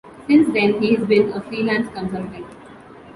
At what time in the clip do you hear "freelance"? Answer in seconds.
1.39-1.87